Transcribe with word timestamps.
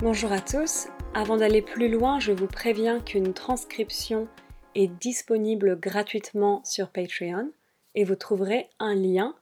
Bonjour 0.00 0.30
à 0.30 0.40
tous. 0.40 0.88
Avant 1.14 1.38
d'aller 1.38 1.62
plus 1.62 1.88
loin, 1.88 2.20
je 2.20 2.30
vous 2.30 2.46
préviens 2.46 3.00
qu'une 3.00 3.32
transcription 3.32 4.28
est 4.74 4.88
disponible 4.88 5.80
gratuitement 5.80 6.62
sur 6.66 6.90
Patreon 6.90 7.50
et 7.94 8.04
vous 8.04 8.14
trouverez 8.14 8.68
un 8.78 8.94
lien 8.94 9.34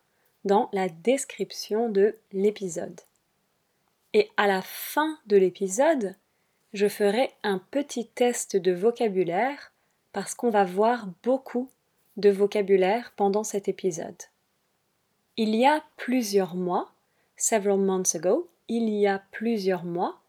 dans 0.44 0.68
la 0.72 0.88
description 0.88 1.88
de 1.88 2.14
l'épisode. 2.30 3.00
Et 4.12 4.30
à 4.36 4.46
la 4.46 4.62
fin 4.62 5.18
de 5.26 5.36
l'épisode, 5.36 6.14
je 6.72 6.86
ferai 6.86 7.32
un 7.42 7.58
petit 7.58 8.06
test 8.06 8.56
de 8.56 8.70
vocabulaire 8.70 9.72
parce 10.12 10.36
qu'on 10.36 10.50
va 10.50 10.62
voir 10.62 11.08
beaucoup 11.24 11.68
de 12.16 12.30
vocabulaire 12.30 13.12
pendant 13.16 13.42
cet 13.42 13.66
épisode. 13.66 14.22
Il 15.36 15.52
y 15.56 15.66
a 15.66 15.82
plusieurs 15.96 16.54
mois, 16.54 16.92
several 17.36 17.78
months 17.78 18.14
ago, 18.14 18.48
il 18.68 18.88
y 18.88 19.08
a 19.08 19.20
plusieurs 19.32 19.82
mois, 19.82 20.20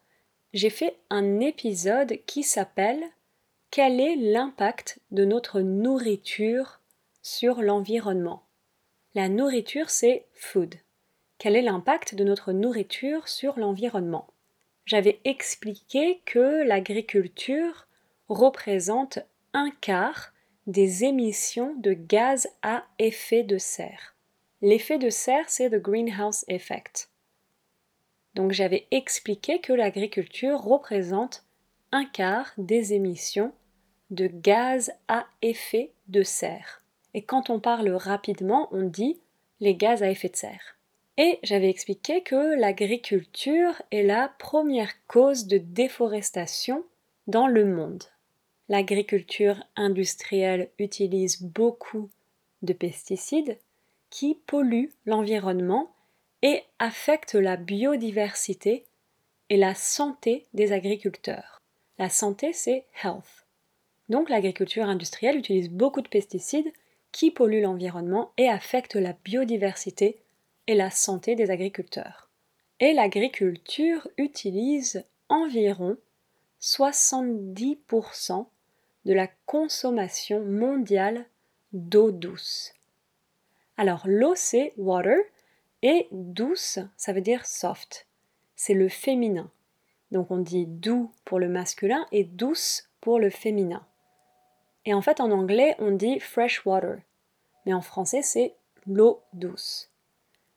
j'ai 0.55 0.69
fait 0.69 0.95
un 1.09 1.41
épisode 1.41 2.17
qui 2.25 2.41
s'appelle 2.41 3.03
Quel 3.71 3.99
est 3.99 4.15
l'impact 4.15 4.99
de 5.11 5.25
notre 5.25 5.59
nourriture 5.59 6.79
sur 7.21 7.61
l'environnement? 7.61 8.43
La 9.15 9.27
nourriture, 9.27 9.89
c'est 9.89 10.25
food. 10.33 10.75
Quel 11.39 11.57
est 11.57 11.61
l'impact 11.61 12.15
de 12.15 12.23
notre 12.23 12.53
nourriture 12.53 13.27
sur 13.27 13.59
l'environnement? 13.59 14.27
J'avais 14.85 15.19
expliqué 15.25 16.21
que 16.23 16.63
l'agriculture 16.63 17.87
représente 18.29 19.19
un 19.51 19.71
quart 19.81 20.31
des 20.67 21.03
émissions 21.03 21.75
de 21.75 21.91
gaz 21.91 22.47
à 22.61 22.85
effet 22.97 23.43
de 23.43 23.57
serre. 23.57 24.15
L'effet 24.61 24.99
de 24.99 25.09
serre, 25.09 25.49
c'est 25.49 25.67
le 25.67 25.79
greenhouse 25.79 26.45
effect. 26.47 27.09
Donc 28.35 28.51
j'avais 28.51 28.85
expliqué 28.91 29.59
que 29.59 29.73
l'agriculture 29.73 30.59
représente 30.59 31.45
un 31.91 32.05
quart 32.05 32.51
des 32.57 32.93
émissions 32.93 33.53
de 34.11 34.27
gaz 34.27 34.91
à 35.07 35.25
effet 35.41 35.91
de 36.09 36.21
serre. 36.21 36.83
Et 37.13 37.23
quand 37.23 37.49
on 37.49 37.59
parle 37.59 37.89
rapidement, 37.89 38.67
on 38.71 38.83
dit 38.83 39.19
les 39.61 39.75
gaz 39.75 40.03
à 40.03 40.09
effet 40.09 40.29
de 40.29 40.35
serre. 40.35 40.77
Et 41.17 41.39
j'avais 41.43 41.69
expliqué 41.69 42.21
que 42.21 42.59
l'agriculture 42.59 43.81
est 43.91 44.03
la 44.03 44.27
première 44.37 44.91
cause 45.07 45.47
de 45.47 45.57
déforestation 45.57 46.83
dans 47.27 47.47
le 47.47 47.65
monde. 47.65 48.03
L'agriculture 48.67 49.63
industrielle 49.77 50.69
utilise 50.77 51.41
beaucoup 51.41 52.09
de 52.63 52.73
pesticides 52.73 53.57
qui 54.09 54.35
polluent 54.45 54.91
l'environnement 55.05 55.94
et 56.45 56.61
affecte 56.77 57.33
la 57.33 57.57
biodiversité 57.57 58.85
et 59.49 59.57
la 59.57 59.73
santé 59.73 60.45
des 60.53 60.73
agriculteurs. 60.73 61.63
La 61.97 62.07
santé, 62.07 62.53
c'est 62.53 62.85
health. 63.03 63.47
Donc 64.09 64.29
l'agriculture 64.29 64.85
industrielle 64.85 65.39
utilise 65.39 65.71
beaucoup 65.71 66.03
de 66.03 66.07
pesticides 66.07 66.71
qui 67.11 67.31
polluent 67.31 67.63
l'environnement 67.63 68.31
et 68.37 68.47
affectent 68.47 68.93
la 68.93 69.13
biodiversité 69.23 70.19
et 70.67 70.75
la 70.75 70.91
santé 70.91 71.33
des 71.33 71.49
agriculteurs. 71.49 72.29
Et 72.79 72.93
l'agriculture 72.93 74.07
utilise 74.19 75.03
environ 75.29 75.97
70% 76.61 78.45
de 79.05 79.13
la 79.13 79.27
consommation 79.47 80.45
mondiale 80.45 81.25
d'eau 81.73 82.11
douce. 82.11 82.71
Alors 83.77 84.03
l'eau 84.05 84.35
c'est 84.35 84.73
water 84.77 85.17
et 85.85 86.07
douce, 86.11 86.79
ça 86.97 87.13
veut 87.13 87.21
dire 87.21 87.45
soft. 87.45 88.07
C'est 88.55 88.73
le 88.73 88.89
féminin. 88.89 89.51
Donc 90.09 90.31
on 90.31 90.39
dit 90.39 90.65
doux 90.65 91.11
pour 91.25 91.37
le 91.37 91.47
masculin 91.47 92.07
et 92.11 92.23
douce 92.23 92.89
pour 93.01 93.19
le 93.19 93.29
féminin. 93.29 93.85
Et 94.85 94.95
en 94.95 95.01
fait 95.03 95.19
en 95.19 95.29
anglais 95.29 95.75
on 95.77 95.91
dit 95.91 96.19
fresh 96.19 96.65
water. 96.65 96.97
Mais 97.67 97.73
en 97.73 97.81
français 97.81 98.23
c'est 98.23 98.55
l'eau 98.87 99.21
douce. 99.33 99.91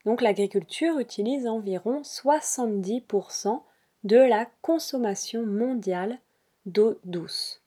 Donc 0.06 0.22
l'agriculture 0.22 0.99
utilise 0.99 1.47
environ 1.47 2.00
70% 2.00 3.61
de 4.05 4.17
la 4.17 4.47
consommation 4.62 5.44
mondiale 5.44 6.21
d'eau 6.65 6.99
douce. 7.05 7.61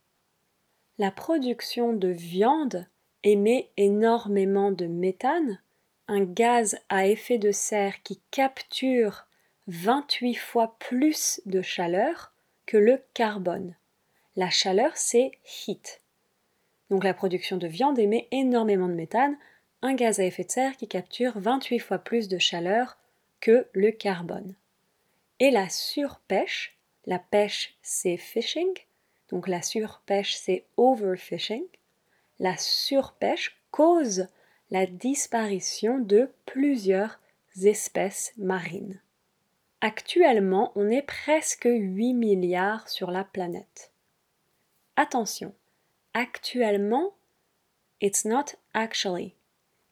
La 0.98 1.12
production 1.12 1.94
de 1.94 2.08
viande 2.08 2.88
émet 3.24 3.70
énormément 3.78 4.72
de 4.72 4.88
méthane, 4.88 5.60
un 6.12 6.26
gaz 6.26 6.78
à 6.90 7.08
effet 7.08 7.38
de 7.38 7.54
serre 7.54 8.04
qui 8.04 8.20
capture 8.32 9.28
28 9.68 10.36
fois 10.36 10.76
plus 10.78 11.40
de 11.46 11.62
chaleur 11.62 12.34
que 12.66 12.76
le 12.76 13.02
carbone. 13.14 13.78
La 14.36 14.50
chaleur, 14.50 14.92
c'est 14.98 15.32
heat. 15.46 16.02
Donc 16.90 17.06
la 17.06 17.14
production 17.14 17.56
de 17.56 17.66
viande 17.66 17.98
émet 17.98 18.28
énormément 18.32 18.90
de 18.90 18.94
méthane, 18.94 19.38
un 19.82 19.94
gaz 19.94 20.20
à 20.20 20.26
effet 20.26 20.44
de 20.44 20.52
serre 20.52 20.76
qui 20.76 20.90
capture 20.90 21.40
28 21.40 21.80
fois 21.80 22.00
plus 22.00 22.28
de 22.28 22.38
chaleur 22.38 22.98
que 23.40 23.68
le 23.72 23.92
carbone. 23.92 24.56
Et 25.40 25.50
la 25.50 25.70
surpêche, 25.70 26.78
la 27.06 27.20
pêche 27.20 27.78
c'est 27.84 28.18
fishing, 28.18 28.74
donc 29.30 29.48
la 29.48 29.62
surpêche 29.62 30.36
c'est 30.36 30.66
overfishing. 30.76 31.64
La 32.38 32.58
surpêche 32.58 33.56
cause 33.72 34.28
la 34.72 34.86
disparition 34.86 36.00
de 36.00 36.30
plusieurs 36.46 37.20
espèces 37.62 38.34
marines. 38.38 39.02
Actuellement, 39.82 40.72
on 40.76 40.90
est 40.90 41.02
presque 41.02 41.68
8 41.70 42.14
milliards 42.14 42.88
sur 42.88 43.12
la 43.12 43.26
planète. 43.26 43.92
Attention, 44.96 45.54
actuellement, 46.14 47.14
it's 48.00 48.24
not 48.24 48.56
actually. 48.74 49.36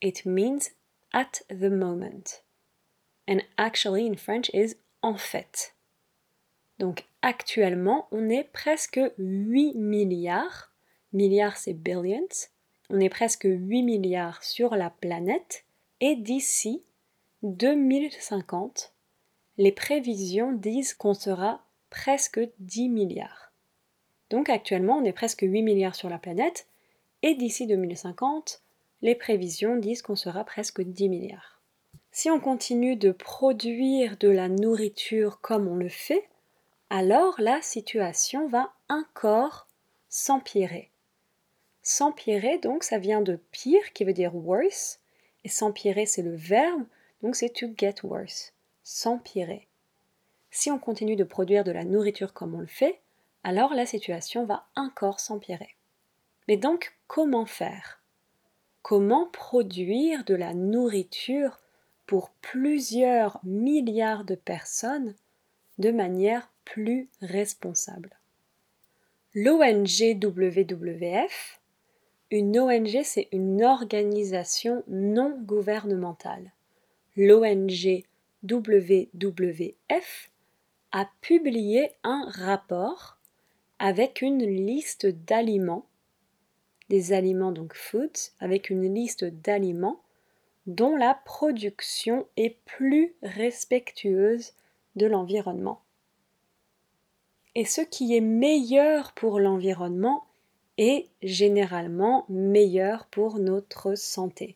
It 0.01 0.25
means 0.25 0.72
at 1.11 1.44
the 1.50 1.69
moment. 1.69 2.41
And 3.28 3.41
actually 3.57 4.07
in 4.07 4.16
French 4.16 4.50
is 4.53 4.75
en 5.01 5.16
fait. 5.16 5.75
Donc 6.78 7.06
actuellement, 7.22 8.07
on 8.11 8.29
est 8.29 8.46
presque 8.46 9.01
8 9.17 9.73
milliards. 9.75 10.72
Milliards, 11.11 11.57
c'est 11.57 11.73
billions 11.73 12.50
on 12.90 13.00
est 13.00 13.10
presque 13.10 13.48
8 13.50 13.84
milliards 13.84 14.44
sur 14.44 14.76
la 14.76 14.90
planète 14.90 15.66
et 16.02 16.16
d'ici 16.16 16.84
2050, 17.44 18.94
les 19.58 19.72
prévisions 19.72 20.52
disent 20.52 20.94
qu'on 20.94 21.14
sera 21.14 21.64
presque 21.90 22.40
10 22.60 22.90
milliards. 22.90 23.52
Donc 24.30 24.50
actuellement, 24.50 24.98
on 24.98 25.06
est 25.06 25.14
presque 25.14 25.42
8 25.42 25.62
milliards 25.62 25.96
sur 25.96 26.10
la 26.10 26.18
planète 26.18 26.68
et 27.22 27.36
d'ici 27.36 27.68
2050, 27.68 28.62
les 29.02 29.16
prévisions 29.16 29.78
disent 29.78 30.02
qu'on 30.02 30.16
sera 30.16 30.44
presque 30.44 30.82
10 30.82 31.10
milliards. 31.10 31.62
Si 32.12 32.30
on 32.30 32.40
continue 32.40 32.96
de 32.96 33.12
produire 33.12 34.18
de 34.18 34.30
la 34.30 34.50
nourriture 34.50 35.42
comme 35.42 35.68
on 35.68 35.76
le 35.76 35.90
fait, 35.90 36.28
alors 36.90 37.36
la 37.40 37.62
situation 37.62 38.48
va 38.48 38.74
encore 38.90 39.68
s'empirer. 40.10 40.89
S'empirer, 41.81 42.57
donc, 42.57 42.84
ça 42.84 42.97
vient 42.97 43.22
de 43.22 43.40
pire, 43.51 43.94
qui 43.94 44.03
veut 44.03 44.13
dire 44.13 44.35
worse. 44.35 45.00
Et 45.44 45.50
s'empirer, 45.50 46.06
c'est 46.06 46.22
le 46.22 46.35
verbe, 46.35 46.84
donc 47.22 47.35
c'est 47.35 47.50
to 47.50 47.67
get 47.78 47.95
worse. 48.03 48.53
S'empirer. 48.84 49.67
Si 50.51 50.72
on 50.72 50.79
continue 50.79 51.16
de 51.16 51.23
produire 51.23 51.63
de 51.63 51.72
la 51.72 51.85
nourriture 51.85 52.34
comme 52.34 52.56
on 52.56 52.59
le 52.59 52.67
fait, 52.67 53.00
alors 53.44 53.73
la 53.73 53.85
situation 53.85 54.45
va 54.45 54.66
encore 54.75 55.19
s'empirer. 55.19 55.75
Mais 56.47 56.57
donc, 56.57 56.94
comment 57.07 57.45
faire? 57.45 58.01
Comment 58.81 59.28
produire 59.28 60.23
de 60.25 60.35
la 60.35 60.53
nourriture 60.53 61.59
pour 62.07 62.32
plusieurs 62.41 63.40
milliards 63.43 64.23
de 64.23 64.35
personnes 64.35 65.16
de 65.78 65.91
manière 65.91 66.52
plus 66.66 67.08
responsable? 67.22 68.17
L'ONG 69.35 70.17
WWF 70.20 71.59
une 72.31 72.59
ONG, 72.59 73.02
c'est 73.03 73.28
une 73.31 73.64
organisation 73.64 74.84
non 74.87 75.37
gouvernementale. 75.41 76.52
L'ONG 77.17 78.03
WWF 78.43 80.31
a 80.91 81.09
publié 81.22 81.91
un 82.03 82.29
rapport 82.29 83.17
avec 83.79 84.22
une 84.22 84.46
liste 84.46 85.08
d'aliments, 85.08 85.85
des 86.90 87.14
aliments 87.14 87.52
donc 87.52 87.73
foods, 87.73 88.32
avec 88.40 88.70
une 88.70 88.93
liste 88.93 89.25
d'aliments 89.25 90.02
dont 90.67 90.96
la 90.96 91.16
production 91.16 92.28
est 92.37 92.58
plus 92.66 93.16
respectueuse 93.23 94.53
de 94.96 95.08
l'environnement. 95.08 95.82
Et 97.55 97.66
ce 97.66 97.82
qui 97.82 98.16
est 98.16 98.22
meilleur 98.22 99.14
pour 99.14 99.40
l'environnement 99.40 100.25
généralement 101.22 102.26
meilleur 102.29 103.05
pour 103.08 103.40
notre 103.40 103.96
santé. 103.96 104.55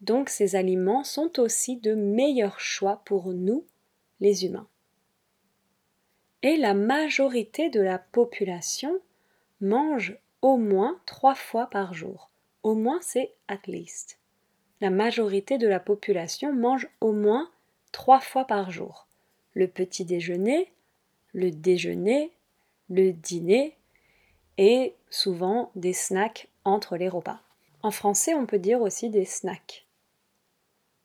Donc 0.00 0.28
ces 0.28 0.56
aliments 0.56 1.04
sont 1.04 1.38
aussi 1.38 1.76
de 1.76 1.94
meilleurs 1.94 2.58
choix 2.58 3.02
pour 3.04 3.32
nous, 3.32 3.64
les 4.20 4.44
humains. 4.44 4.66
Et 6.42 6.56
la 6.56 6.74
majorité 6.74 7.70
de 7.70 7.80
la 7.80 7.98
population 7.98 8.98
mange 9.60 10.18
au 10.40 10.56
moins 10.56 11.00
trois 11.06 11.36
fois 11.36 11.68
par 11.68 11.94
jour. 11.94 12.30
Au 12.64 12.74
moins, 12.74 12.98
c'est 13.00 13.32
at 13.46 13.60
least. 13.68 14.18
La 14.80 14.90
majorité 14.90 15.56
de 15.56 15.68
la 15.68 15.78
population 15.78 16.52
mange 16.52 16.88
au 17.00 17.12
moins 17.12 17.48
trois 17.92 18.18
fois 18.18 18.44
par 18.44 18.72
jour. 18.72 19.06
Le 19.54 19.68
petit 19.68 20.04
déjeuner, 20.04 20.72
le 21.32 21.52
déjeuner, 21.52 22.32
le 22.90 23.12
dîner 23.12 23.76
et 24.58 24.94
souvent 25.10 25.70
des 25.74 25.92
snacks 25.92 26.48
entre 26.64 26.96
les 26.96 27.08
repas. 27.08 27.40
En 27.82 27.90
français, 27.90 28.34
on 28.34 28.46
peut 28.46 28.58
dire 28.58 28.80
aussi 28.80 29.10
des 29.10 29.24
snacks. 29.24 29.86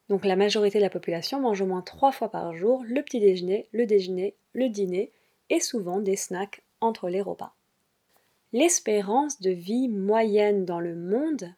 Donc 0.09 0.25
la 0.25 0.35
majorité 0.35 0.77
de 0.77 0.83
la 0.83 0.89
population 0.89 1.39
mange 1.41 1.61
au 1.61 1.65
moins 1.65 1.81
trois 1.81 2.11
fois 2.11 2.29
par 2.29 2.55
jour 2.55 2.83
le 2.85 3.01
petit 3.01 3.19
déjeuner, 3.19 3.67
le 3.71 3.85
déjeuner, 3.85 4.35
le 4.53 4.69
dîner 4.69 5.11
et 5.49 5.59
souvent 5.59 5.99
des 5.99 6.15
snacks 6.15 6.61
entre 6.81 7.09
les 7.09 7.21
repas. 7.21 7.53
L'espérance 8.53 9.41
de 9.41 9.51
vie 9.51 9.89
moyenne 9.89 10.65
dans 10.65 10.79
le 10.79 10.95
monde 10.95 11.53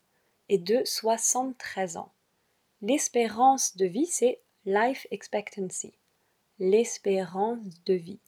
est 0.50 0.58
de 0.58 0.82
73 0.86 1.98
ans. 1.98 2.12
L'espérance 2.82 3.78
de 3.78 3.86
vie, 3.86 4.08
c'est 4.08 4.40
life 4.66 5.06
expectancy, 5.12 5.94
l'espérance 6.58 7.84
de 7.86 7.94
vie. 7.94 8.20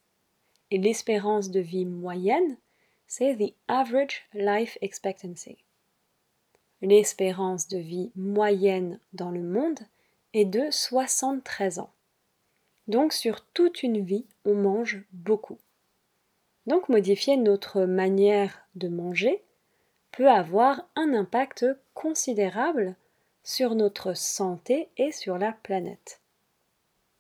Et 0.70 0.78
l'espérance 0.78 1.50
de 1.50 1.60
vie 1.60 1.86
moyenne, 1.86 2.58
c'est 3.14 3.36
the 3.36 3.54
average 3.68 4.22
life 4.34 4.78
expectancy. 4.80 5.58
L'espérance 6.82 7.68
de 7.68 7.78
vie 7.78 8.10
moyenne 8.16 9.02
dans 9.12 9.32
le 9.32 9.42
monde 9.42 9.80
est 10.34 10.46
de 10.46 10.72
73 10.72 11.80
ans. 11.80 11.92
Donc 12.88 13.12
sur 13.12 13.44
toute 13.48 13.84
une 13.84 14.00
vie, 14.00 14.26
on 14.46 14.56
mange 14.56 15.04
beaucoup. 15.12 15.58
Donc 16.68 16.88
modifier 16.88 17.36
notre 17.36 17.82
manière 17.82 18.66
de 18.76 18.88
manger 18.88 19.44
peut 20.14 20.30
avoir 20.30 20.88
un 20.96 21.14
impact 21.14 21.66
considérable 21.94 22.96
sur 23.44 23.76
notre 23.76 24.14
santé 24.16 24.88
et 24.96 25.12
sur 25.12 25.38
la 25.38 25.52
planète. 25.52 26.22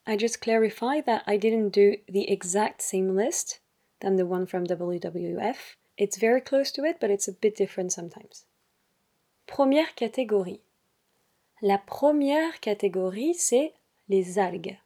I 0.08 0.18
just 0.18 0.40
clarify 0.40 1.04
that 1.06 1.24
I 1.28 1.38
didn't 1.38 1.72
do 1.72 1.98
the 2.08 2.32
exact 2.32 2.82
same 2.82 3.14
list 3.14 3.62
than 4.00 4.16
the 4.16 4.26
one 4.26 4.48
from 4.48 4.66
WWF. 4.66 5.76
It's 6.02 6.18
very 6.18 6.42
close 6.42 6.72
to 6.72 6.84
it, 6.84 6.98
but 7.00 7.12
it's 7.12 7.28
a 7.28 7.32
bit 7.32 7.56
different 7.56 7.92
sometimes. 7.92 8.48
Première 9.46 9.94
catégorie. 9.94 10.60
La 11.62 11.78
première 11.78 12.60
catégorie, 12.60 13.36
c'est 13.36 13.76
les 14.10 14.40
algues. 14.40 14.80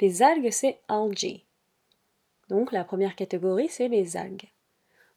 Les 0.00 0.22
algues, 0.22 0.52
c'est 0.52 0.78
algae. 0.86 1.42
Donc 2.50 2.70
la 2.70 2.84
première 2.84 3.16
catégorie, 3.16 3.68
c'est 3.68 3.88
les 3.88 4.16
algues. 4.16 4.48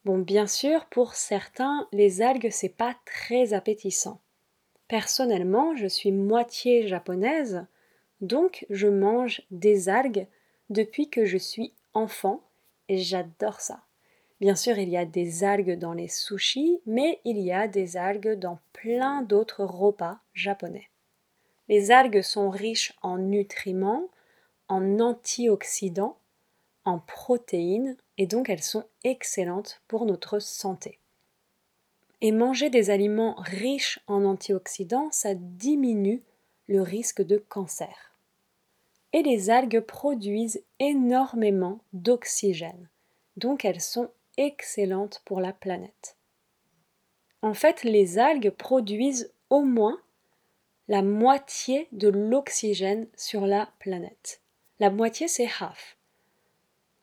Bon, 0.06 0.18
bien 0.18 0.48
sûr, 0.48 0.86
pour 0.86 1.14
certains, 1.14 1.88
les 1.92 2.24
algues, 2.24 2.50
c'est 2.50 2.76
pas 2.76 2.96
très 3.06 3.54
appétissant. 3.54 4.20
Personnellement, 4.88 5.76
je 5.76 5.86
suis 5.86 6.12
moitié 6.12 6.88
japonaise, 6.88 7.68
donc 8.22 8.66
je 8.72 8.88
mange 8.88 9.44
des 9.52 9.88
algues 9.88 10.26
depuis 10.72 11.12
que 11.12 11.26
je 11.26 11.38
suis 11.38 11.76
enfant 11.94 12.42
et 12.90 12.98
j'adore 12.98 13.62
ça. 13.62 13.84
Bien 14.40 14.56
sûr, 14.56 14.78
il 14.78 14.90
y 14.90 14.98
a 14.98 15.06
des 15.06 15.44
algues 15.44 15.80
dans 15.80 15.94
les 15.94 16.08
sushis, 16.08 16.80
mais 16.86 17.20
il 17.26 17.40
y 17.40 17.52
a 17.52 17.68
des 17.68 17.98
algues 17.98 18.38
dans 18.38 18.60
plein 18.72 19.24
d'autres 19.24 19.64
repas 19.64 20.20
japonais. 20.34 20.90
Les 21.70 21.90
algues 21.92 22.22
sont 22.22 22.50
riches 22.50 22.94
en 23.02 23.18
nutriments, 23.18 24.08
en 24.68 25.00
antioxydants, 25.00 26.18
en 26.86 27.00
protéines, 27.00 27.98
et 28.18 28.28
donc 28.28 28.50
elles 28.50 28.64
sont 28.64 28.86
excellentes 29.04 29.82
pour 29.88 30.06
notre 30.06 30.40
santé. 30.40 31.00
Et 32.22 32.32
manger 32.32 32.70
des 32.70 32.90
aliments 32.90 33.36
riches 33.40 34.00
en 34.08 34.24
antioxydants, 34.24 35.10
ça 35.12 35.34
diminue 35.34 36.22
le 36.68 36.82
risque 36.82 37.22
de 37.22 37.38
cancer. 37.38 38.14
Et 39.14 39.24
les 39.24 39.50
algues 39.50 39.82
produisent 39.82 40.64
énormément 40.80 41.80
d'oxygène, 41.94 42.90
donc 43.36 43.66
elles 43.66 43.82
sont 43.82 44.10
excellentes 44.38 45.22
pour 45.26 45.42
la 45.42 45.54
planète. 45.54 46.18
En 47.42 47.54
fait, 47.54 47.84
les 47.84 48.20
algues 48.20 48.52
produisent 48.52 49.34
au 49.50 49.62
moins 49.62 50.00
la 50.88 51.02
moitié 51.02 51.88
de 51.92 52.08
l'oxygène 52.08 53.08
sur 53.16 53.46
la 53.46 53.70
planète. 53.80 54.42
La 54.80 54.90
moitié, 54.90 55.28
c'est 55.28 55.50
half. 55.60 55.98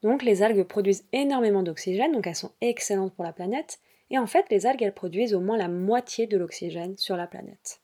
Donc 0.03 0.23
les 0.23 0.43
algues 0.43 0.65
produisent 0.65 1.07
énormément 1.13 1.63
d'oxygène, 1.63 2.13
donc 2.13 2.27
elles 2.27 2.37
sont 2.37 2.53
excellentes 2.61 3.15
pour 3.15 3.25
la 3.25 3.33
planète, 3.33 3.81
et 4.11 4.19
en 4.19 4.27
fait, 4.27 4.47
les 4.51 4.67
algues, 4.67 4.83
elles 4.83 4.95
produisent 4.95 5.35
au 5.35 5.41
moins 5.41 5.57
la 5.57 5.69
moitié 5.69 6.27
de 6.27 6.37
l'oxygène 6.37 6.97
sur 6.99 7.17
la 7.17 7.27
planète. 7.27 7.81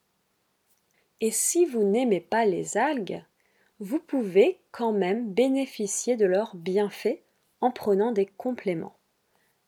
Et 1.20 1.30
si 1.30 1.64
vous 1.64 1.82
n'aimez 1.82 2.20
pas 2.20 2.44
les 2.44 2.76
algues, 2.76 3.22
vous 3.78 3.98
pouvez 3.98 4.60
quand 4.70 4.92
même 4.92 5.32
bénéficier 5.32 6.16
de 6.16 6.26
leurs 6.26 6.54
bienfaits 6.56 7.20
en 7.60 7.70
prenant 7.70 8.12
des 8.12 8.26
compléments. 8.26 8.94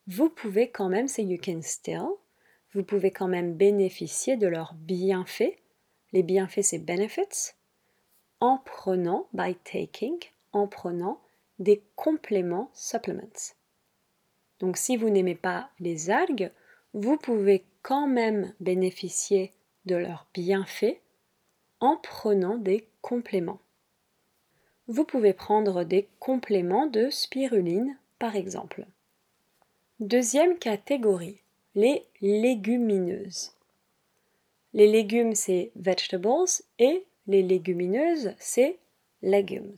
Vous 0.07 0.31
pouvez 0.31 0.71
quand 0.71 0.89
même, 0.89 1.09
c'est 1.09 1.25
you 1.25 1.39
can 1.43 1.63
still, 1.63 2.09
vous 2.73 2.83
pouvez 2.83 3.11
quand 3.11 3.29
même 3.29 3.55
bénéficier 3.55 4.37
de 4.37 4.47
leurs 4.47 4.75
bienfaits. 4.75 5.59
Les 6.13 6.23
bienfaits, 6.23 6.63
c'est 6.63 6.79
benefits, 6.79 7.53
en 8.41 8.59
prenant, 8.59 9.29
by 9.33 9.55
taking, 9.65 10.19
en 10.53 10.67
prenant 10.67 11.21
des 11.59 11.85
compléments 11.95 12.71
supplements. 12.73 13.55
Donc 14.59 14.77
si 14.77 14.97
vous 14.97 15.11
n'aimez 15.11 15.35
pas 15.35 15.71
les 15.81 16.11
algues, 16.11 16.51
vous 16.95 17.17
pouvez 17.17 17.65
quand 17.83 18.07
même 18.07 18.55
bénéficier 18.61 19.53
de 19.85 19.97
leurs 19.97 20.27
bienfaits 20.35 21.01
en 21.81 21.97
prenant 21.97 22.57
des 22.57 22.89
compléments. 23.01 23.61
Vous 24.87 25.05
pouvez 25.05 25.33
prendre 25.33 25.85
des 25.85 26.09
compléments 26.19 26.87
de 26.87 27.11
spiruline 27.11 27.97
par 28.19 28.37
exemple. 28.37 28.87
Deuxième 30.03 30.59
catégorie, 30.59 31.39
les 31.77 32.05
légumineuses. 32.21 33.53
Les 34.75 34.91
légumes, 34.91 35.37
c'est 35.37 35.71
vegetables 35.77 36.29
et 36.81 37.07
les 37.29 37.43
légumineuses, 37.45 38.35
c'est 38.41 38.81
legumes. 39.23 39.77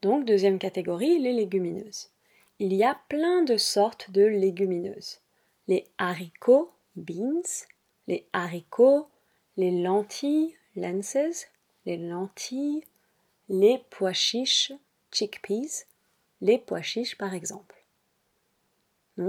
Donc, 0.00 0.24
deuxième 0.24 0.58
catégorie, 0.58 1.18
les 1.18 1.34
légumineuses 1.34 2.12
il 2.62 2.72
y 2.72 2.84
a 2.84 2.96
plein 3.08 3.42
de 3.42 3.56
sortes 3.56 4.12
de 4.12 4.24
légumineuses. 4.24 5.20
Les 5.66 5.84
haricots, 5.98 6.70
beans, 6.94 7.66
les 8.06 8.24
haricots, 8.32 9.08
les 9.56 9.82
lentilles, 9.82 10.54
lenses, 10.76 11.48
les 11.86 11.96
lentilles, 11.96 12.84
les 13.48 13.82
pois 13.90 14.12
chiches, 14.12 14.72
chickpeas, 15.10 15.86
les 16.40 16.56
pois 16.56 16.82
chiches 16.82 17.18
par 17.18 17.34
exemple. 17.34 17.81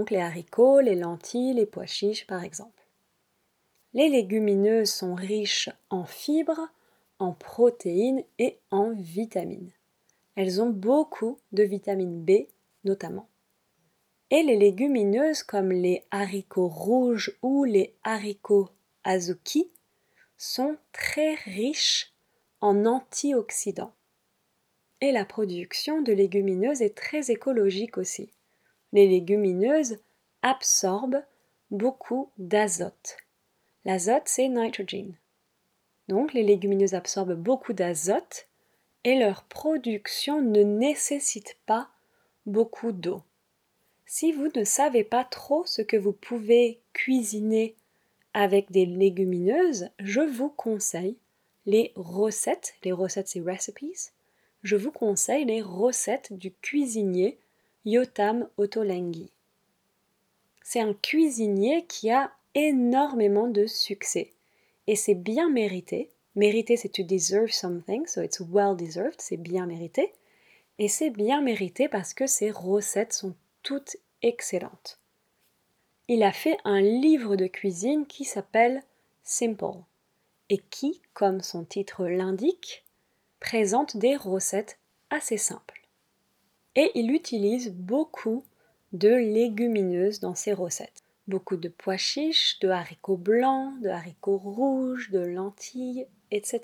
Les 0.09 0.19
haricots, 0.19 0.79
les 0.79 0.95
lentilles, 0.95 1.53
les 1.53 1.65
pois 1.65 1.85
chiches 1.85 2.27
par 2.27 2.43
exemple. 2.43 2.83
Les 3.93 4.09
légumineuses 4.09 4.91
sont 4.91 5.13
riches 5.13 5.69
en 5.89 6.03
fibres, 6.05 6.67
en 7.19 7.31
protéines 7.33 8.23
et 8.39 8.59
en 8.71 8.91
vitamines. 8.91 9.71
Elles 10.35 10.61
ont 10.61 10.69
beaucoup 10.69 11.37
de 11.51 11.63
vitamine 11.63 12.23
B 12.23 12.47
notamment. 12.83 13.29
Et 14.31 14.41
les 14.41 14.57
légumineuses 14.57 15.43
comme 15.43 15.71
les 15.71 16.05
haricots 16.09 16.67
rouges 16.67 17.37
ou 17.43 17.65
les 17.65 17.95
haricots 18.03 18.69
azuki 19.03 19.69
sont 20.37 20.75
très 20.91 21.35
riches 21.35 22.13
en 22.61 22.85
antioxydants. 22.85 23.93
Et 25.01 25.11
la 25.11 25.25
production 25.25 26.01
de 26.01 26.13
légumineuses 26.13 26.81
est 26.81 26.97
très 26.97 27.29
écologique 27.29 27.97
aussi. 27.97 28.31
Les 28.93 29.07
légumineuses 29.07 29.97
absorbent 30.41 31.23
beaucoup 31.71 32.29
d'azote. 32.37 33.17
L'azote, 33.85 34.27
c'est 34.27 34.47
nitrogen. 34.47 35.17
Donc 36.07 36.33
les 36.33 36.43
légumineuses 36.43 36.93
absorbent 36.93 37.35
beaucoup 37.35 37.73
d'azote 37.73 38.47
et 39.03 39.15
leur 39.15 39.43
production 39.43 40.41
ne 40.41 40.63
nécessite 40.63 41.57
pas 41.65 41.89
beaucoup 42.45 42.91
d'eau. 42.91 43.21
Si 44.05 44.31
vous 44.31 44.49
ne 44.55 44.63
savez 44.63 45.03
pas 45.03 45.23
trop 45.23 45.65
ce 45.65 45.81
que 45.81 45.97
vous 45.97 46.13
pouvez 46.13 46.79
cuisiner 46.93 47.75
avec 48.33 48.71
des 48.71 48.85
légumineuses, 48.85 49.89
je 49.99 50.21
vous 50.21 50.49
conseille 50.49 51.17
les 51.65 51.93
recettes, 51.95 52.75
les 52.83 52.91
recettes 52.91 53.29
c'est 53.29 53.41
recipes, 53.41 54.11
je 54.61 54.75
vous 54.75 54.91
conseille 54.91 55.45
les 55.45 55.61
recettes 55.61 56.33
du 56.33 56.53
cuisinier 56.53 57.39
Yotam 57.85 58.47
Ottolenghi. 58.57 59.29
C'est 60.63 60.79
un 60.79 60.93
cuisinier 60.93 61.85
qui 61.85 62.11
a 62.11 62.31
énormément 62.55 63.49
de 63.49 63.65
succès 63.65 64.31
et 64.87 64.95
c'est 64.95 65.15
bien 65.15 65.49
mérité. 65.49 66.09
Mérité 66.35 66.77
c'est 66.77 66.89
to 66.89 67.03
deserve 67.03 67.51
something, 67.51 68.07
so 68.07 68.21
it's 68.21 68.39
well 68.39 68.75
deserved, 68.77 69.19
c'est 69.19 69.37
bien 69.37 69.65
mérité 69.65 70.13
Et 70.79 70.87
c'est 70.87 71.09
bien 71.09 71.41
mérité 71.41 71.89
parce 71.89 72.13
que 72.13 72.25
ses 72.25 72.51
recettes 72.51 73.11
sont 73.11 73.35
toutes 73.63 73.97
excellentes. 74.21 74.99
Il 76.07 76.23
a 76.23 76.31
fait 76.31 76.57
un 76.63 76.79
livre 76.79 77.35
de 77.35 77.47
cuisine 77.47 78.05
qui 78.05 78.23
s'appelle 78.23 78.81
Simple 79.23 79.83
et 80.49 80.59
qui, 80.69 81.01
comme 81.13 81.41
son 81.41 81.65
titre 81.65 82.05
l'indique, 82.07 82.85
présente 83.41 83.97
des 83.97 84.15
recettes 84.15 84.79
assez 85.09 85.37
simples. 85.37 85.82
Et 86.75 86.91
il 86.95 87.11
utilise 87.11 87.71
beaucoup 87.71 88.43
de 88.93 89.09
légumineuses 89.09 90.19
dans 90.19 90.35
ses 90.35 90.53
recettes. 90.53 91.03
Beaucoup 91.27 91.55
de 91.55 91.69
pois 91.69 91.97
chiches, 91.97 92.59
de 92.59 92.69
haricots 92.69 93.17
blancs, 93.17 93.79
de 93.81 93.89
haricots 93.89 94.37
rouges, 94.37 95.09
de 95.11 95.19
lentilles, 95.19 96.07
etc. 96.31 96.61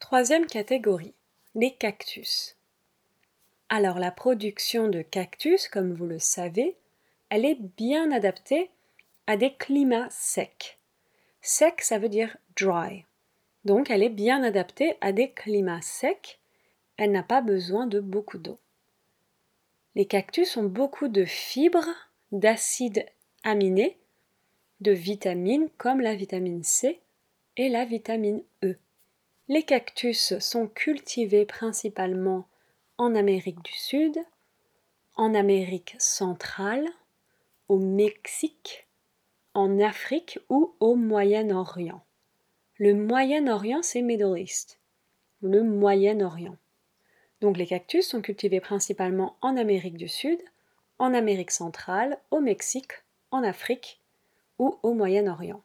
Troisième 0.00 0.46
catégorie, 0.46 1.14
les 1.54 1.74
cactus. 1.74 2.56
Alors 3.68 3.98
la 3.98 4.12
production 4.12 4.88
de 4.88 5.02
cactus, 5.02 5.68
comme 5.68 5.92
vous 5.92 6.06
le 6.06 6.18
savez, 6.18 6.76
elle 7.28 7.44
est 7.44 7.60
bien 7.60 8.12
adaptée 8.12 8.70
à 9.26 9.36
des 9.36 9.52
climats 9.54 10.08
secs. 10.10 10.78
Sec, 11.40 11.80
ça 11.82 11.98
veut 11.98 12.08
dire 12.08 12.36
dry. 12.56 13.04
Donc 13.64 13.90
elle 13.90 14.04
est 14.04 14.08
bien 14.08 14.44
adaptée 14.44 14.94
à 15.00 15.12
des 15.12 15.32
climats 15.32 15.82
secs. 15.82 16.38
Elle 16.96 17.10
n'a 17.10 17.24
pas 17.24 17.40
besoin 17.40 17.86
de 17.86 17.98
beaucoup 17.98 18.38
d'eau. 18.38 18.58
Les 19.96 20.04
cactus 20.04 20.58
ont 20.58 20.64
beaucoup 20.64 21.08
de 21.08 21.24
fibres, 21.24 21.88
d'acides 22.30 23.06
aminés, 23.44 23.96
de 24.80 24.92
vitamines 24.92 25.70
comme 25.78 26.02
la 26.02 26.14
vitamine 26.14 26.62
C 26.62 27.00
et 27.56 27.70
la 27.70 27.86
vitamine 27.86 28.42
E. 28.62 28.76
Les 29.48 29.62
cactus 29.62 30.38
sont 30.38 30.68
cultivés 30.68 31.46
principalement 31.46 32.46
en 32.98 33.14
Amérique 33.14 33.62
du 33.62 33.72
Sud, 33.72 34.18
en 35.14 35.34
Amérique 35.34 35.96
centrale, 35.98 36.86
au 37.68 37.78
Mexique, 37.78 38.86
en 39.54 39.80
Afrique 39.80 40.38
ou 40.50 40.74
au 40.78 40.94
Moyen-Orient. 40.94 42.04
Le 42.76 42.92
Moyen-Orient, 42.92 43.80
c'est 43.80 44.02
Middle 44.02 44.38
East. 44.38 44.78
Le 45.40 45.62
Moyen-Orient. 45.62 46.58
Donc 47.40 47.56
les 47.56 47.66
cactus 47.66 48.08
sont 48.08 48.22
cultivés 48.22 48.60
principalement 48.60 49.36
en 49.40 49.56
Amérique 49.56 49.96
du 49.96 50.08
Sud, 50.08 50.38
en 50.98 51.14
Amérique 51.14 51.50
centrale, 51.50 52.18
au 52.30 52.40
Mexique, 52.40 52.92
en 53.30 53.42
Afrique 53.42 54.00
ou 54.58 54.78
au 54.82 54.94
Moyen-Orient. 54.94 55.62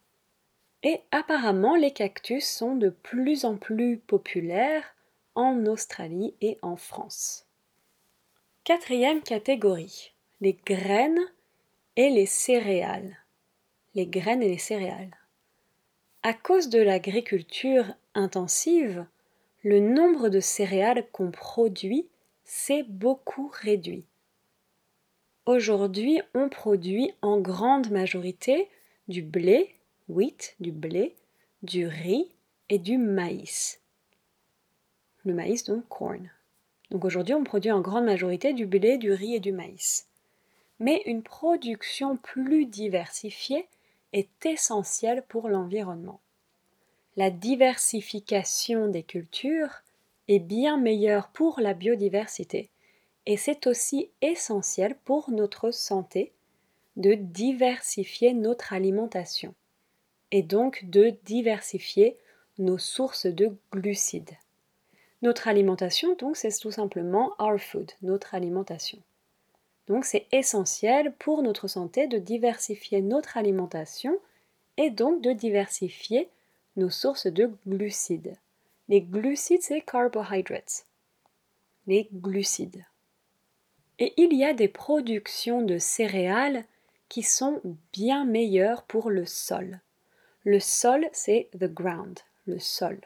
Et 0.84 1.02
apparemment, 1.12 1.76
les 1.76 1.92
cactus 1.92 2.46
sont 2.46 2.76
de 2.76 2.90
plus 2.90 3.46
en 3.46 3.56
plus 3.56 3.98
populaires 3.98 4.96
en 5.36 5.66
Australie 5.66 6.34
et 6.42 6.58
en 6.62 6.76
France. 6.76 7.46
Quatrième 8.64 9.22
catégorie, 9.22 10.14
les 10.42 10.58
graines 10.66 11.22
et 11.96 12.10
les 12.10 12.26
céréales. 12.26 13.18
Les 13.96 14.08
graines 14.08 14.44
et 14.44 14.50
les 14.50 14.58
céréales. 14.58 15.16
À 16.24 16.34
cause 16.34 16.70
de 16.70 16.80
l'agriculture 16.80 17.86
intensive, 18.14 19.06
le 19.64 19.80
nombre 19.80 20.30
de 20.30 20.40
céréales 20.40 21.06
qu'on 21.12 21.30
produit 21.30 22.08
s'est 22.44 22.84
beaucoup 22.84 23.52
réduit. 23.54 24.06
Aujourd'hui, 25.46 26.22
on 26.34 26.50
produit 26.50 27.12
en 27.22 27.40
grande 27.40 27.92
majorité 27.92 28.70
du 29.08 29.22
blé, 29.22 29.76
wheat, 30.10 30.56
du 30.60 30.72
blé, 30.72 31.16
du 31.62 31.86
riz 31.86 32.32
et 32.70 32.80
du 32.80 32.98
maïs. 32.98 33.82
Le 35.26 35.34
maïs, 35.34 35.64
donc 35.64 35.88
corn. 35.90 36.32
Donc 36.90 37.06
aujourd'hui, 37.06 37.36
on 37.36 37.44
produit 37.44 37.72
en 37.72 37.82
grande 37.82 38.06
majorité 38.06 38.54
du 38.54 38.66
blé, 38.66 38.98
du 38.98 39.12
riz 39.12 39.36
et 39.36 39.40
du 39.40 39.52
maïs. 39.52 40.08
Mais 40.80 41.04
une 41.06 41.22
production 41.22 42.18
plus 42.18 42.66
diversifiée 42.66 43.68
est 44.14 44.46
essentielle 44.46 45.24
pour 45.28 45.50
l'environnement. 45.50 46.20
La 47.18 47.30
diversification 47.30 48.88
des 48.88 49.04
cultures 49.04 49.84
est 50.28 50.40
bien 50.40 50.78
meilleure 50.78 51.28
pour 51.30 51.60
la 51.60 51.74
biodiversité 51.74 52.70
et 53.26 53.38
c'est 53.38 53.68
aussi 53.68 54.10
essentiel 54.22 54.96
pour 55.04 55.30
notre 55.30 55.72
santé 55.72 56.32
de 56.96 57.14
diversifier 57.14 58.34
notre 58.34 58.74
alimentation 58.74 59.54
et 60.32 60.42
donc 60.42 60.86
de 60.86 61.14
diversifier 61.26 62.18
nos 62.58 62.78
sources 62.78 63.26
de 63.26 63.56
glucides. 63.72 64.38
Notre 65.22 65.48
alimentation, 65.48 66.16
donc, 66.16 66.36
c'est 66.36 66.58
tout 66.58 66.72
simplement 66.72 67.34
our 67.40 67.60
food, 67.60 67.92
notre 68.02 68.34
alimentation. 68.34 69.00
Donc, 69.88 70.06
c'est 70.06 70.28
essentiel 70.32 71.14
pour 71.20 71.44
notre 71.44 71.68
santé 71.68 72.08
de 72.08 72.18
diversifier 72.18 73.02
notre 73.02 73.38
alimentation 73.38 74.18
et 74.78 74.90
donc 74.90 75.22
de 75.22 75.32
diversifier 75.32 76.30
nos 76.76 76.90
sources 76.90 77.28
de 77.28 77.52
glucides. 77.68 78.36
Les 78.90 79.02
glucides, 79.02 79.62
c'est 79.62 79.82
carbohydrates. 79.82 80.86
Les 81.88 82.10
glucides. 82.14 82.86
Et 84.00 84.14
il 84.18 84.34
y 84.34 84.44
a 84.44 84.54
des 84.54 84.68
productions 84.68 85.62
de 85.62 85.78
céréales 85.78 86.66
qui 87.10 87.24
sont 87.24 87.62
bien 87.94 88.26
meilleures 88.26 88.84
pour 88.84 89.10
le 89.10 89.26
sol. 89.26 89.80
Le 90.44 90.60
sol, 90.60 91.08
c'est 91.14 91.50
the 91.54 91.66
ground, 91.66 92.20
le 92.46 92.58
sol. 92.58 93.00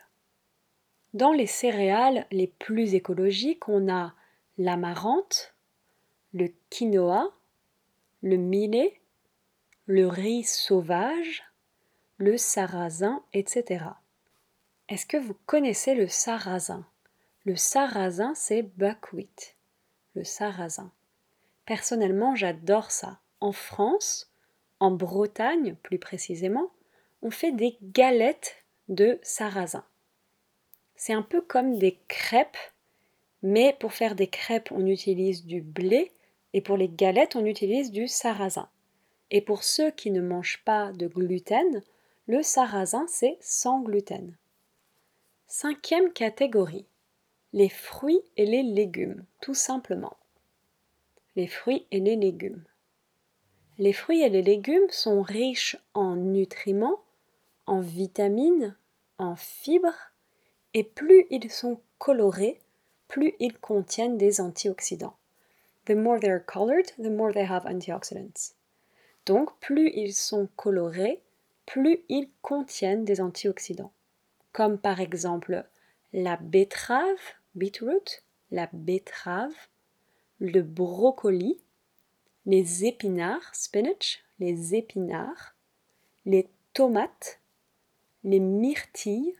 Dans 1.13 1.31
les 1.31 1.47
céréales 1.47 2.25
les 2.31 2.47
plus 2.47 2.93
écologiques, 2.93 3.67
on 3.67 3.91
a 3.91 4.13
l'amarante, 4.57 5.53
le 6.33 6.51
quinoa, 6.69 7.31
le 8.21 8.37
millet, 8.37 8.99
le 9.85 10.07
riz 10.07 10.43
sauvage, 10.43 11.43
le 12.17 12.37
sarrasin, 12.37 13.23
etc. 13.33 13.85
Est-ce 14.89 15.05
que 15.05 15.17
vous 15.17 15.35
connaissez 15.45 15.95
le 15.95 16.07
sarrasin? 16.07 16.85
Le 17.43 17.55
sarrasin, 17.55 18.33
c'est 18.35 18.63
buckwheat 18.63 19.55
le 20.15 20.23
sarrasin. 20.23 20.91
Personnellement, 21.65 22.35
j'adore 22.35 22.91
ça. 22.91 23.19
En 23.41 23.51
France, 23.51 24.31
en 24.79 24.91
Bretagne 24.91 25.75
plus 25.83 25.99
précisément, 25.99 26.71
on 27.21 27.29
fait 27.29 27.51
des 27.51 27.77
galettes 27.81 28.63
de 28.87 29.19
sarrasin. 29.21 29.85
C'est 30.95 31.13
un 31.13 31.21
peu 31.21 31.41
comme 31.41 31.77
des 31.77 31.99
crêpes, 32.07 32.57
mais 33.43 33.75
pour 33.79 33.93
faire 33.93 34.15
des 34.15 34.27
crêpes, 34.27 34.71
on 34.71 34.85
utilise 34.85 35.45
du 35.45 35.61
blé 35.61 36.11
et 36.53 36.61
pour 36.61 36.77
les 36.77 36.89
galettes, 36.89 37.35
on 37.35 37.45
utilise 37.45 37.91
du 37.91 38.07
sarrasin. 38.07 38.69
Et 39.31 39.41
pour 39.41 39.63
ceux 39.63 39.91
qui 39.91 40.11
ne 40.11 40.21
mangent 40.21 40.63
pas 40.63 40.93
de 40.93 41.07
gluten, 41.07 41.83
le 42.27 42.41
sarrasin, 42.41 43.05
c'est 43.07 43.37
sans 43.39 43.81
gluten. 43.81 44.35
Cinquième 45.47 46.11
catégorie, 46.11 46.85
les 47.53 47.69
fruits 47.69 48.21
et 48.35 48.45
les 48.45 48.63
légumes, 48.63 49.23
tout 49.41 49.53
simplement. 49.53 50.17
Les 51.35 51.47
fruits 51.47 51.85
et 51.91 51.99
les 51.99 52.15
légumes. 52.15 52.63
Les 53.77 53.93
fruits 53.93 54.21
et 54.21 54.29
les 54.29 54.41
légumes 54.41 54.89
sont 54.89 55.21
riches 55.21 55.77
en 55.93 56.15
nutriments, 56.15 56.99
en 57.67 57.79
vitamines, 57.79 58.75
en 59.17 59.35
fibres, 59.35 60.11
et 60.73 60.83
plus 60.83 61.27
ils 61.29 61.51
sont 61.51 61.79
colorés, 61.99 62.59
plus 63.07 63.33
ils 63.39 63.57
contiennent 63.57 64.17
des 64.17 64.41
antioxydants. 64.41 65.15
The 65.85 65.91
more 65.91 66.19
they 66.19 66.31
are 66.31 66.43
colored, 66.43 66.87
the 66.97 67.11
more 67.11 67.31
they 67.31 67.45
have 67.45 67.65
antioxidants. 67.67 68.55
Donc, 69.25 69.51
plus 69.59 69.91
ils 69.93 70.13
sont 70.13 70.49
colorés, 70.55 71.21
plus 71.65 71.99
ils 72.09 72.29
contiennent 72.41 73.05
des 73.05 73.21
antioxydants. 73.21 73.93
Comme 74.51 74.77
par 74.77 74.99
exemple 74.99 75.65
la 76.13 76.37
betterave 76.37 77.19
beetroot, 77.55 78.23
la 78.51 78.69
betterave, 78.71 79.55
le 80.39 80.61
brocoli, 80.61 81.59
les 82.45 82.85
épinards, 82.85 83.53
spinach, 83.53 84.23
les 84.39 84.75
épinards, 84.75 85.55
les 86.25 86.49
tomates, 86.73 87.39
les 88.23 88.39
myrtilles, 88.39 89.35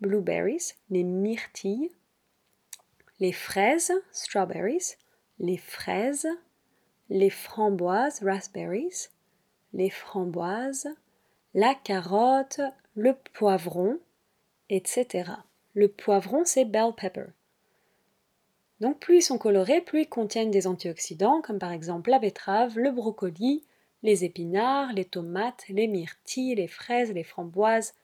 blueberries, 0.00 0.74
les 0.90 1.04
myrtilles, 1.04 1.90
les 3.20 3.32
fraises, 3.32 3.92
strawberries, 4.12 4.96
les 5.38 5.56
fraises, 5.56 6.28
les 7.08 7.30
framboises, 7.30 8.22
raspberries, 8.22 9.08
les 9.72 9.90
framboises, 9.90 10.88
la 11.54 11.74
carotte, 11.74 12.60
le 12.94 13.14
poivron, 13.34 13.98
etc. 14.70 15.30
Le 15.74 15.88
poivron, 15.88 16.44
c'est 16.44 16.64
bell 16.64 16.92
pepper. 16.96 17.26
Donc 18.80 18.98
plus 18.98 19.18
ils 19.18 19.22
sont 19.22 19.38
colorés, 19.38 19.80
plus 19.80 20.02
ils 20.02 20.08
contiennent 20.08 20.50
des 20.50 20.66
antioxydants, 20.66 21.40
comme 21.42 21.58
par 21.58 21.72
exemple 21.72 22.10
la 22.10 22.18
betterave, 22.18 22.78
le 22.78 22.90
brocoli, 22.90 23.64
les 24.02 24.24
épinards, 24.24 24.92
les 24.92 25.04
tomates, 25.04 25.64
les 25.68 25.86
myrtilles, 25.86 26.56
les 26.56 26.66
fraises, 26.66 27.12
les 27.12 27.22
framboises, 27.22 27.94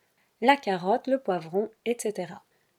la 0.40 0.56
carotte, 0.56 1.08
le 1.08 1.18
poivron, 1.18 1.70
etc. 1.84 2.34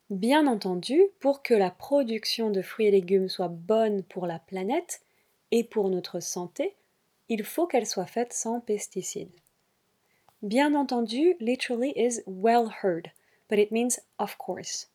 Bien 0.09 0.47
entendu, 0.47 1.01
pour 1.19 1.43
que 1.43 1.53
la 1.53 1.71
production 1.71 2.51
de 2.51 2.61
fruits 2.61 2.87
et 2.87 2.91
légumes 2.91 3.27
soit 3.27 3.49
bonne 3.49 4.03
pour 4.03 4.27
la 4.27 4.39
planète 4.39 5.01
et 5.51 5.63
pour 5.63 5.89
notre 5.89 6.19
santé, 6.19 6.75
il 7.27 7.43
faut 7.43 7.67
qu'elle 7.67 7.85
soit 7.85 8.05
faite 8.05 8.33
sans 8.33 8.59
pesticides. 8.61 9.35
Bien 10.41 10.73
entendu, 10.73 11.35
literally 11.39 11.91
is 11.95 12.21
well 12.25 12.69
heard, 12.81 13.11
but 13.49 13.59
it 13.59 13.71
means 13.71 13.99
of 14.17 14.37
course. 14.37 14.87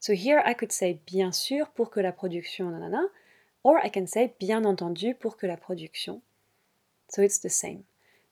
So 0.00 0.14
here 0.14 0.42
I 0.44 0.54
could 0.54 0.72
say 0.72 1.00
bien 1.06 1.32
sûr 1.32 1.68
pour 1.74 1.90
que 1.90 2.00
la 2.00 2.12
production 2.12 2.70
nanana, 2.70 3.08
or 3.62 3.78
I 3.84 3.90
can 3.90 4.06
say 4.06 4.34
bien 4.40 4.64
entendu 4.64 5.14
pour 5.14 5.36
que 5.36 5.46
la 5.46 5.56
production. 5.56 6.22
So 7.08 7.22
it's 7.22 7.40
the 7.40 7.50
same. 7.50 7.84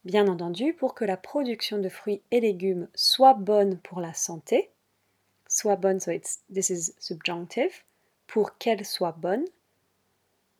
Bien 0.04 0.28
entendu, 0.28 0.72
pour 0.72 0.94
que 0.94 1.04
la 1.04 1.16
production 1.16 1.78
de 1.78 1.88
fruits 1.88 2.22
et 2.30 2.40
légumes 2.40 2.88
soit 2.94 3.34
bonne 3.34 3.78
pour 3.78 4.00
la 4.00 4.14
santé, 4.14 4.70
soit 5.48 5.76
bonne, 5.76 6.00
so 6.00 6.10
it's, 6.12 6.40
this 6.52 6.70
is 6.70 6.94
subjunctive, 6.98 7.82
pour 8.26 8.56
qu'elle 8.58 8.86
soit 8.86 9.16
bonne, 9.18 9.44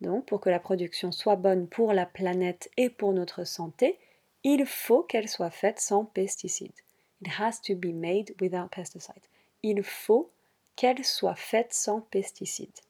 donc 0.01 0.27
pour 0.27 0.41
que 0.41 0.51
la 0.51 0.59
production 0.59 1.13
soit 1.13 1.37
bonne 1.37 1.69
pour 1.69 1.93
la 1.93 2.05
planète 2.05 2.71
et 2.77 2.91
pour 2.91 3.13
notre 3.13 3.45
santé, 3.45 3.99
il 4.45 4.67
faut 4.67 5.03
qu'elle 5.03 5.29
soit 5.29 5.51
faite 5.51 5.81
sans 5.81 6.05
pesticides. 6.05 6.73
It 7.21 7.29
has 7.39 7.61
to 7.63 7.75
be 7.75 7.93
made 7.93 8.35
without 8.41 8.71
pesticides. 8.71 9.27
Il 9.63 9.83
faut 9.83 10.31
qu'elle 10.77 11.05
soit 11.05 11.35
faite 11.35 11.73
sans 11.73 12.01
pesticides. 12.01 12.81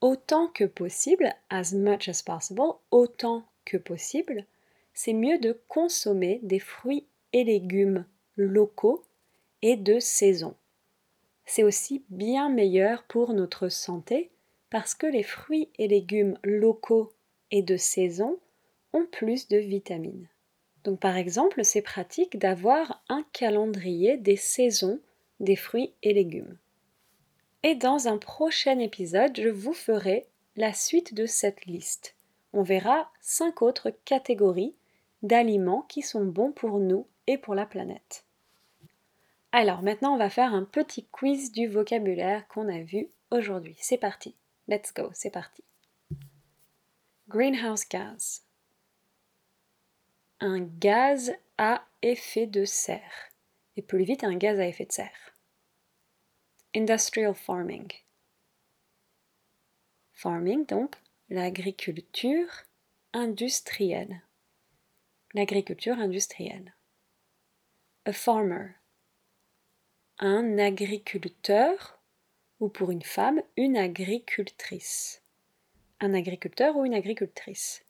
Autant 0.00 0.48
que 0.48 0.64
possible, 0.64 1.32
as 1.50 1.74
much 1.74 2.08
as 2.08 2.22
possible, 2.22 2.62
autant 2.90 3.44
que 3.64 3.76
possible, 3.76 4.46
c'est 4.94 5.12
mieux 5.12 5.38
de 5.38 5.60
consommer 5.68 6.40
des 6.42 6.58
fruits 6.58 7.06
et 7.32 7.44
légumes 7.44 8.04
locaux 8.36 9.04
et 9.60 9.76
de 9.76 9.98
saison. 10.00 10.56
C'est 11.44 11.62
aussi 11.62 12.04
bien 12.08 12.48
meilleur 12.48 13.04
pour 13.04 13.32
notre 13.34 13.68
santé 13.68 14.30
parce 14.70 14.94
que 14.94 15.06
les 15.06 15.22
fruits 15.22 15.68
et 15.78 15.86
légumes 15.86 16.38
locaux 16.42 17.12
et 17.50 17.62
de 17.62 17.76
saison 17.76 18.38
plus 19.00 19.48
de 19.48 19.56
vitamines. 19.56 20.28
Donc 20.84 21.00
par 21.00 21.16
exemple, 21.16 21.64
c'est 21.64 21.82
pratique 21.82 22.38
d'avoir 22.38 23.02
un 23.08 23.24
calendrier 23.32 24.16
des 24.16 24.36
saisons 24.36 25.00
des 25.40 25.56
fruits 25.56 25.92
et 26.02 26.12
légumes. 26.12 26.56
Et 27.62 27.74
dans 27.74 28.08
un 28.08 28.18
prochain 28.18 28.78
épisode, 28.78 29.38
je 29.40 29.48
vous 29.48 29.72
ferai 29.72 30.26
la 30.56 30.72
suite 30.72 31.14
de 31.14 31.26
cette 31.26 31.66
liste. 31.66 32.14
On 32.52 32.62
verra 32.62 33.10
cinq 33.20 33.62
autres 33.62 33.90
catégories 34.04 34.74
d'aliments 35.22 35.82
qui 35.82 36.02
sont 36.02 36.24
bons 36.24 36.52
pour 36.52 36.78
nous 36.78 37.06
et 37.26 37.38
pour 37.38 37.54
la 37.54 37.66
planète. 37.66 38.24
Alors 39.52 39.82
maintenant, 39.82 40.14
on 40.14 40.18
va 40.18 40.30
faire 40.30 40.54
un 40.54 40.64
petit 40.64 41.04
quiz 41.06 41.52
du 41.52 41.66
vocabulaire 41.68 42.46
qu'on 42.48 42.68
a 42.68 42.80
vu 42.80 43.08
aujourd'hui. 43.30 43.76
C'est 43.80 43.98
parti. 43.98 44.34
Let's 44.68 44.92
go, 44.94 45.10
c'est 45.12 45.30
parti. 45.30 45.62
Greenhouse 47.28 47.88
gas 47.88 48.42
un 50.42 50.58
gaz 50.58 51.32
à 51.56 51.86
effet 52.02 52.48
de 52.48 52.64
serre. 52.64 53.30
Et 53.76 53.82
plus 53.82 54.02
vite, 54.02 54.24
un 54.24 54.34
gaz 54.34 54.58
à 54.58 54.66
effet 54.66 54.84
de 54.84 54.92
serre. 54.92 55.36
Industrial 56.74 57.32
farming. 57.32 57.92
Farming, 60.12 60.66
donc, 60.66 60.96
l'agriculture 61.30 62.64
industrielle. 63.12 64.22
L'agriculture 65.32 65.98
industrielle. 65.98 66.74
A 68.04 68.12
farmer. 68.12 68.72
Un 70.18 70.58
agriculteur 70.58 72.00
ou 72.58 72.68
pour 72.68 72.90
une 72.90 73.02
femme, 73.02 73.42
une 73.56 73.76
agricultrice. 73.76 75.22
Un 76.00 76.14
agriculteur 76.14 76.76
ou 76.76 76.84
une 76.84 76.94
agricultrice. 76.94 77.84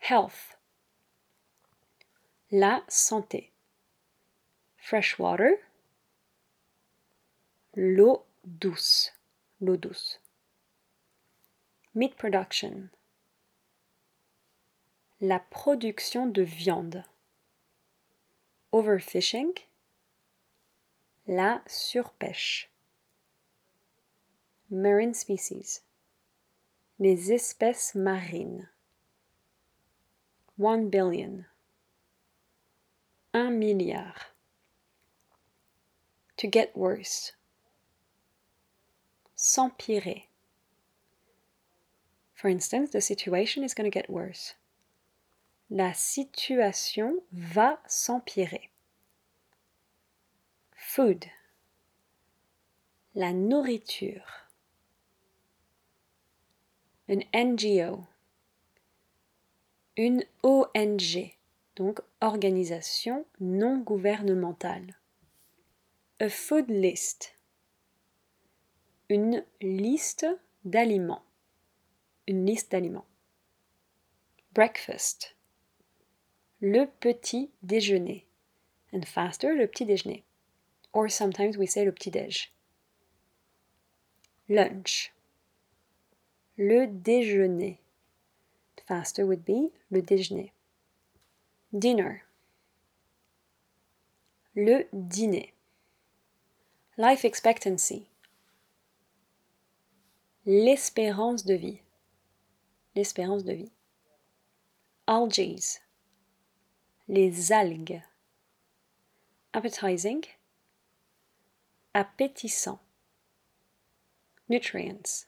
Health 0.00 0.58
la 2.54 2.84
santé. 2.86 3.50
Fresh 4.76 5.18
water, 5.18 5.56
l'eau 7.74 8.22
douce, 8.44 9.10
l'eau 9.60 9.76
douce. 9.76 10.20
Meat 11.96 12.14
production, 12.14 12.90
la 15.20 15.40
production 15.40 16.26
de 16.26 16.42
viande. 16.42 17.02
Overfishing, 18.70 19.54
la 21.26 21.60
surpêche. 21.66 22.70
Marine 24.70 25.14
species, 25.14 25.82
les 27.00 27.32
espèces 27.32 27.96
marines. 27.96 28.68
One 30.56 30.88
billion, 30.88 31.46
milliard. 33.34 34.14
To 36.38 36.46
get 36.46 36.76
worse. 36.76 37.32
S'empirer. 39.36 40.24
For 42.34 42.48
instance, 42.48 42.90
the 42.90 43.00
situation 43.00 43.64
is 43.64 43.74
going 43.74 43.90
to 43.90 43.94
get 43.94 44.08
worse. 44.08 44.54
La 45.70 45.92
situation 45.92 47.22
va 47.32 47.78
s'empirer. 47.88 48.68
Food. 50.76 51.26
La 53.14 53.32
nourriture. 53.32 54.22
An 57.08 57.24
NGO. 57.32 58.06
Une 59.96 60.24
ONG 60.42 61.33
donc 61.76 62.00
organisation 62.20 63.26
non 63.40 63.78
gouvernementale. 63.78 64.94
A 66.20 66.28
food 66.28 66.70
list, 66.70 67.34
une 69.08 69.44
liste 69.60 70.26
d'aliments, 70.64 71.24
une 72.28 72.46
liste 72.46 72.70
d'aliments. 72.70 73.06
Breakfast, 74.52 75.34
le 76.60 76.86
petit 77.00 77.50
déjeuner, 77.62 78.24
and 78.92 79.04
faster 79.04 79.52
le 79.54 79.66
petit 79.66 79.84
déjeuner, 79.84 80.22
or 80.92 81.10
sometimes 81.10 81.56
we 81.58 81.68
say 81.68 81.84
le 81.84 81.92
petit 81.92 82.12
déj. 82.12 82.52
Lunch, 84.48 85.12
le 86.56 86.86
déjeuner, 86.86 87.80
faster 88.86 89.24
would 89.24 89.44
be 89.44 89.72
le 89.90 90.00
déjeuner. 90.00 90.53
Dinner. 91.74 92.22
Le 94.54 94.86
dîner. 94.92 95.52
Life 96.96 97.24
expectancy. 97.24 98.06
L'espérance 100.46 101.44
de 101.44 101.54
vie. 101.54 101.80
L'espérance 102.94 103.42
de 103.42 103.54
vie. 103.54 103.72
Algae. 105.08 105.80
Les 107.08 107.50
algues. 107.50 108.00
Appetizing. 109.52 110.24
Appétissant. 111.92 112.78
Nutrients. 114.48 115.26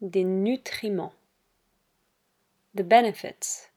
Des 0.00 0.24
nutriments. 0.24 1.14
The 2.74 2.82
benefits 2.82 3.67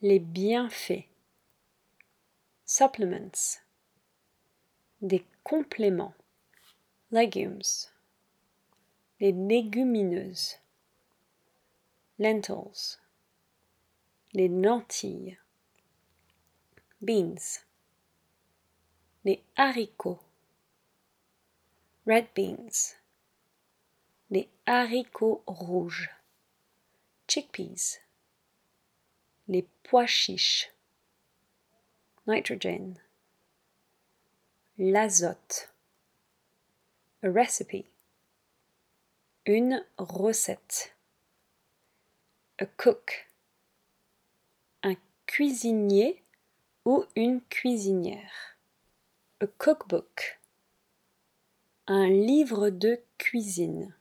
les 0.00 0.20
bienfaits. 0.20 1.08
Supplements. 2.64 3.58
Des 5.02 5.24
compléments. 5.42 6.14
Legumes. 7.10 7.88
Les 9.18 9.32
légumineuses. 9.32 10.58
Lentils. 12.20 12.98
Les 14.34 14.48
lentilles. 14.48 15.36
Beans. 17.00 17.64
Les 19.24 19.42
haricots. 19.56 20.20
Red 22.06 22.28
beans. 22.36 22.94
Les 24.30 24.48
haricots 24.66 25.42
rouges. 25.48 26.10
Chickpeas 27.26 27.98
les 29.48 29.66
pois 29.82 30.06
chiches, 30.06 30.70
nitrogen, 32.26 32.94
l'azote, 34.78 35.70
a 37.22 37.28
recipe, 37.28 37.86
une 39.46 39.84
recette, 39.98 40.94
a 42.60 42.66
cook, 42.66 43.28
un 44.82 44.96
cuisinier 45.26 46.22
ou 46.84 47.04
une 47.16 47.40
cuisinière, 47.40 48.48
A 49.40 49.46
cookbook. 49.46 50.40
Un 51.86 52.08
livre 52.08 52.70
de 52.70 52.98
cuisine. 53.18 53.94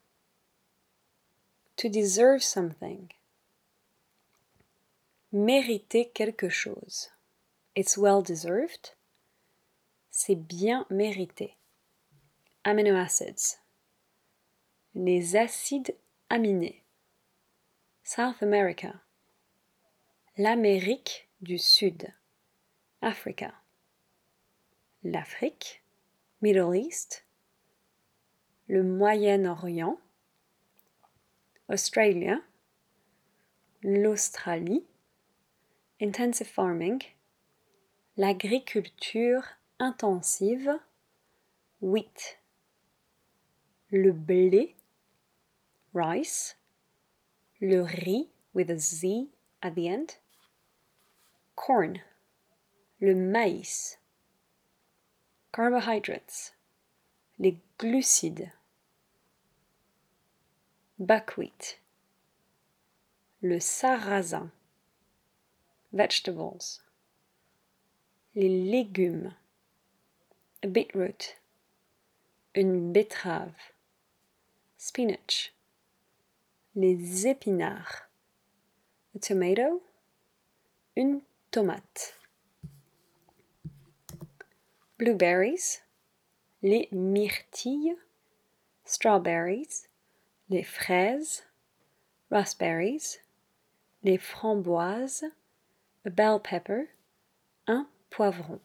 To 1.75 1.89
deserve 1.89 2.41
something. 2.41 3.09
Mériter 5.33 6.09
quelque 6.13 6.47
chose. 6.47 7.09
It's 7.75 7.97
well 7.97 8.23
deserved. 8.23 8.95
C'est 10.09 10.35
bien 10.35 10.85
mérité. 10.89 11.57
Amino 12.63 12.95
acids. 12.95 13.59
Les 14.95 15.35
acides 15.35 15.97
aminés. 16.29 16.81
South 18.03 18.41
America. 18.41 19.01
L'Amérique 20.37 21.27
du 21.41 21.57
Sud. 21.57 22.07
Africa. 23.01 23.53
L'Afrique. 25.03 25.83
Middle 26.41 26.73
East. 26.73 27.25
Le 28.69 28.81
Moyen-Orient. 28.81 29.99
Australia. 31.67 32.39
L'Australie. 33.83 34.87
Intensive 35.99 36.47
farming. 36.47 37.01
L'agriculture 38.15 39.57
intensive. 39.79 40.79
Wheat. 41.81 42.37
Le 43.91 44.11
blé. 44.11 44.75
Rice. 45.93 46.53
Le 47.59 47.81
riz 47.81 48.27
with 48.53 48.69
a 48.69 48.77
Z 48.77 49.29
at 49.63 49.73
the 49.73 49.87
end. 49.87 50.17
Corn. 51.55 52.01
Le 53.01 53.15
maïs. 53.15 53.97
Carbohydrates. 55.51 56.51
Les 57.39 57.57
glucides. 57.79 58.51
Buckwheat. 60.99 61.79
Le 63.41 63.59
sarrasin. 63.59 64.51
Vegetables. 65.93 66.81
Les 68.35 68.49
légumes. 68.49 69.33
A 70.61 70.67
beetroot. 70.67 71.37
Une 72.53 72.91
betterave. 72.91 73.55
Spinach. 74.77 75.53
Les 76.75 77.25
épinards. 77.25 78.03
A 79.15 79.19
tomato. 79.19 79.81
Une 80.97 81.21
tomate. 81.51 82.15
Blueberries. 84.97 85.81
Les 86.61 86.89
myrtilles. 86.91 87.95
Strawberries. 88.83 89.87
Les 90.49 90.63
fraises. 90.63 91.43
Raspberries. 92.29 93.19
Les 94.03 94.17
framboises. 94.17 95.23
Bell 96.09 96.39
pepper. 96.41 96.87
Un 97.67 97.87
poivron. 98.09 98.59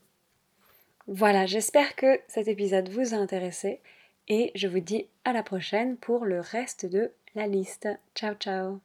Voilà, 1.07 1.47
j'espère 1.47 1.97
que 1.97 2.21
cet 2.29 2.49
épisode 2.49 2.89
vous 2.89 3.15
a 3.15 3.19
intéressé 3.19 3.81
et 4.29 4.53
je 4.55 4.69
vous 4.69 4.81
dis 4.81 5.09
à 5.25 5.33
la 5.33 5.43
prochaine 5.43 5.97
pour 5.97 6.25
le 6.25 6.41
reste 6.41 6.87
de 6.87 7.11
la 7.35 7.47
liste. 7.47 7.89
Ciao 8.15 8.35
ciao 8.35 8.81